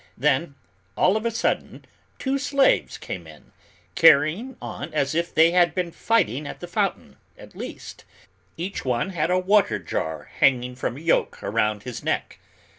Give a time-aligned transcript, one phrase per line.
[0.17, 0.55] Then
[0.97, 1.85] all of a sudden
[2.17, 3.51] two slaves came in,
[3.93, 8.03] carrying on as if they had been fighting at the fountain, at least;
[8.57, 12.39] each one had a water jar hanging from a yoke around his neck.